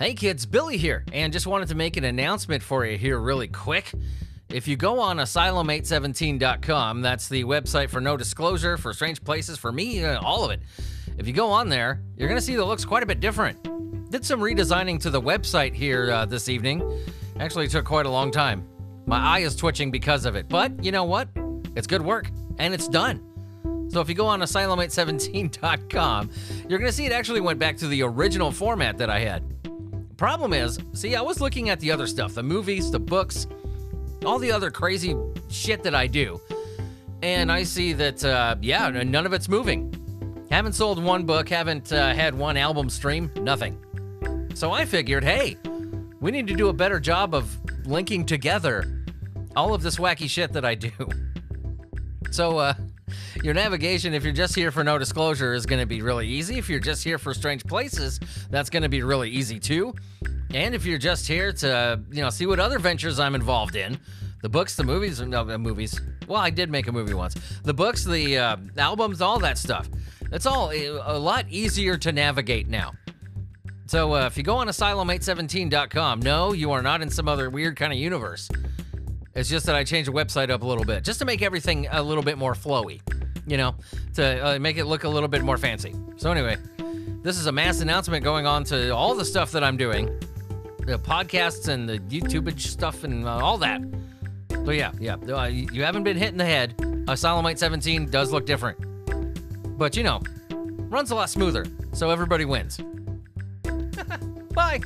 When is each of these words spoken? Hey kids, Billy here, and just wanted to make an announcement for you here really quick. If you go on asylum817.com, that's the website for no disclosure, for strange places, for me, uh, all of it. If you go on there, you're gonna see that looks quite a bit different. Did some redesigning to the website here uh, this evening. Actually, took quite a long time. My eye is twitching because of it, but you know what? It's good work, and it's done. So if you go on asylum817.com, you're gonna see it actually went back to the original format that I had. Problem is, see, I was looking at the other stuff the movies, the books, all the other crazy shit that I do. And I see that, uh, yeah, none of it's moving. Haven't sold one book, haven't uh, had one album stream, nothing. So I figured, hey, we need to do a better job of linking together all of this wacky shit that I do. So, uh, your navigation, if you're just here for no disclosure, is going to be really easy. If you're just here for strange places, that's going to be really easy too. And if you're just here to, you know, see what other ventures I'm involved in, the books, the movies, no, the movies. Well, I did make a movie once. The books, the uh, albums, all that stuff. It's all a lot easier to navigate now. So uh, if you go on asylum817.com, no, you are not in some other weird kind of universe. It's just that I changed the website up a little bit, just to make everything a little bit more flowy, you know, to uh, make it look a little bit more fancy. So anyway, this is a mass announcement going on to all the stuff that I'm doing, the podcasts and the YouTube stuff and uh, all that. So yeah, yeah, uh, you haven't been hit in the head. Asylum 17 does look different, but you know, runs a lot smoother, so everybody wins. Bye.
Hey 0.00 0.14
kids, 0.14 0.44
Billy 0.44 0.76
here, 0.76 1.04
and 1.12 1.32
just 1.32 1.46
wanted 1.46 1.68
to 1.68 1.76
make 1.76 1.96
an 1.96 2.02
announcement 2.02 2.64
for 2.64 2.84
you 2.84 2.98
here 2.98 3.18
really 3.18 3.46
quick. 3.46 3.92
If 4.48 4.66
you 4.66 4.76
go 4.76 4.98
on 4.98 5.18
asylum817.com, 5.18 7.00
that's 7.00 7.28
the 7.28 7.44
website 7.44 7.90
for 7.90 8.00
no 8.00 8.16
disclosure, 8.16 8.76
for 8.76 8.92
strange 8.92 9.22
places, 9.22 9.56
for 9.56 9.70
me, 9.70 10.04
uh, 10.04 10.20
all 10.20 10.44
of 10.44 10.50
it. 10.50 10.60
If 11.16 11.28
you 11.28 11.32
go 11.32 11.48
on 11.48 11.68
there, 11.68 12.02
you're 12.16 12.28
gonna 12.28 12.40
see 12.40 12.56
that 12.56 12.64
looks 12.64 12.84
quite 12.84 13.04
a 13.04 13.06
bit 13.06 13.20
different. 13.20 14.10
Did 14.10 14.24
some 14.24 14.40
redesigning 14.40 15.00
to 15.00 15.10
the 15.10 15.20
website 15.20 15.74
here 15.74 16.10
uh, 16.10 16.26
this 16.26 16.48
evening. 16.48 16.82
Actually, 17.38 17.68
took 17.68 17.84
quite 17.84 18.06
a 18.06 18.10
long 18.10 18.32
time. 18.32 18.66
My 19.06 19.18
eye 19.18 19.40
is 19.40 19.54
twitching 19.54 19.92
because 19.92 20.24
of 20.24 20.34
it, 20.34 20.48
but 20.48 20.84
you 20.84 20.90
know 20.90 21.04
what? 21.04 21.28
It's 21.76 21.86
good 21.86 22.02
work, 22.02 22.30
and 22.58 22.74
it's 22.74 22.88
done. 22.88 23.22
So 23.90 24.00
if 24.00 24.08
you 24.08 24.16
go 24.16 24.26
on 24.26 24.40
asylum817.com, 24.40 26.30
you're 26.68 26.80
gonna 26.80 26.90
see 26.90 27.06
it 27.06 27.12
actually 27.12 27.40
went 27.40 27.60
back 27.60 27.76
to 27.76 27.86
the 27.86 28.02
original 28.02 28.50
format 28.50 28.98
that 28.98 29.08
I 29.08 29.20
had. 29.20 29.44
Problem 30.16 30.52
is, 30.52 30.78
see, 30.92 31.16
I 31.16 31.20
was 31.20 31.40
looking 31.40 31.70
at 31.70 31.80
the 31.80 31.90
other 31.90 32.06
stuff 32.06 32.34
the 32.34 32.42
movies, 32.42 32.90
the 32.90 33.00
books, 33.00 33.46
all 34.24 34.38
the 34.38 34.52
other 34.52 34.70
crazy 34.70 35.16
shit 35.48 35.82
that 35.82 35.94
I 35.94 36.06
do. 36.06 36.40
And 37.22 37.50
I 37.50 37.62
see 37.62 37.92
that, 37.94 38.24
uh, 38.24 38.56
yeah, 38.60 38.90
none 38.90 39.26
of 39.26 39.32
it's 39.32 39.48
moving. 39.48 39.92
Haven't 40.50 40.74
sold 40.74 41.02
one 41.02 41.24
book, 41.24 41.48
haven't 41.48 41.92
uh, 41.92 42.14
had 42.14 42.34
one 42.34 42.56
album 42.56 42.88
stream, 42.90 43.30
nothing. 43.36 43.78
So 44.54 44.70
I 44.70 44.84
figured, 44.84 45.24
hey, 45.24 45.56
we 46.20 46.30
need 46.30 46.46
to 46.46 46.54
do 46.54 46.68
a 46.68 46.72
better 46.72 47.00
job 47.00 47.34
of 47.34 47.58
linking 47.86 48.24
together 48.24 49.04
all 49.56 49.74
of 49.74 49.82
this 49.82 49.96
wacky 49.96 50.28
shit 50.28 50.52
that 50.52 50.64
I 50.64 50.74
do. 50.74 50.90
So, 52.30 52.58
uh, 52.58 52.74
your 53.44 53.52
navigation, 53.52 54.14
if 54.14 54.24
you're 54.24 54.32
just 54.32 54.54
here 54.54 54.70
for 54.70 54.82
no 54.82 54.96
disclosure, 54.96 55.52
is 55.52 55.66
going 55.66 55.80
to 55.80 55.86
be 55.86 56.00
really 56.00 56.26
easy. 56.26 56.56
If 56.56 56.70
you're 56.70 56.80
just 56.80 57.04
here 57.04 57.18
for 57.18 57.34
strange 57.34 57.62
places, 57.64 58.18
that's 58.48 58.70
going 58.70 58.84
to 58.84 58.88
be 58.88 59.02
really 59.02 59.28
easy 59.28 59.60
too. 59.60 59.94
And 60.54 60.74
if 60.74 60.86
you're 60.86 60.98
just 60.98 61.28
here 61.28 61.52
to, 61.52 62.00
you 62.10 62.22
know, 62.22 62.30
see 62.30 62.46
what 62.46 62.58
other 62.58 62.78
ventures 62.78 63.20
I'm 63.20 63.34
involved 63.34 63.76
in, 63.76 63.98
the 64.40 64.48
books, 64.48 64.76
the 64.76 64.84
movies, 64.84 65.20
no, 65.20 65.44
the 65.44 65.58
movies. 65.58 66.00
Well, 66.26 66.40
I 66.40 66.48
did 66.48 66.70
make 66.70 66.88
a 66.88 66.92
movie 66.92 67.12
once. 67.12 67.34
The 67.64 67.74
books, 67.74 68.04
the 68.04 68.38
uh, 68.38 68.56
albums, 68.78 69.20
all 69.20 69.38
that 69.40 69.58
stuff. 69.58 69.90
It's 70.32 70.46
all 70.46 70.70
a 70.72 71.18
lot 71.18 71.44
easier 71.50 71.98
to 71.98 72.12
navigate 72.12 72.66
now. 72.68 72.92
So 73.86 74.14
uh, 74.14 74.26
if 74.26 74.38
you 74.38 74.42
go 74.42 74.56
on 74.56 74.68
asylum817.com, 74.68 76.20
no, 76.20 76.54
you 76.54 76.72
are 76.72 76.80
not 76.80 77.02
in 77.02 77.10
some 77.10 77.28
other 77.28 77.50
weird 77.50 77.76
kind 77.76 77.92
of 77.92 77.98
universe. 77.98 78.48
It's 79.34 79.50
just 79.50 79.66
that 79.66 79.74
I 79.74 79.84
changed 79.84 80.08
the 80.08 80.14
website 80.14 80.48
up 80.48 80.62
a 80.62 80.66
little 80.66 80.84
bit, 80.84 81.04
just 81.04 81.18
to 81.18 81.24
make 81.24 81.42
everything 81.42 81.88
a 81.90 82.02
little 82.02 82.22
bit 82.22 82.38
more 82.38 82.54
flowy, 82.54 83.00
you 83.46 83.56
know, 83.56 83.74
to 84.14 84.46
uh, 84.46 84.58
make 84.58 84.76
it 84.76 84.84
look 84.84 85.04
a 85.04 85.08
little 85.08 85.28
bit 85.28 85.42
more 85.42 85.58
fancy. 85.58 85.94
So 86.16 86.30
anyway, 86.30 86.56
this 87.22 87.38
is 87.38 87.46
a 87.46 87.52
mass 87.52 87.80
announcement 87.80 88.24
going 88.24 88.46
on 88.46 88.64
to 88.64 88.90
all 88.90 89.14
the 89.14 89.24
stuff 89.24 89.52
that 89.52 89.64
I'm 89.64 89.76
doing, 89.76 90.06
the 90.86 90.98
podcasts 90.98 91.68
and 91.68 91.88
the 91.88 91.98
YouTube 91.98 92.58
stuff 92.60 93.04
and 93.04 93.26
uh, 93.26 93.38
all 93.38 93.58
that. 93.58 93.82
So 94.50 94.70
yeah, 94.70 94.92
yeah, 94.98 95.14
uh, 95.14 95.46
you 95.46 95.82
haven't 95.82 96.04
been 96.04 96.16
hit 96.16 96.28
in 96.28 96.38
the 96.38 96.44
head. 96.44 96.74
Asylum 97.08 97.54
17 97.54 98.10
does 98.10 98.32
look 98.32 98.46
different, 98.46 98.78
but 99.76 99.96
you 99.96 100.02
know, 100.02 100.22
runs 100.88 101.10
a 101.10 101.14
lot 101.14 101.28
smoother, 101.28 101.66
so 101.92 102.10
everybody 102.10 102.44
wins. 102.44 102.80
Bye. 104.54 104.80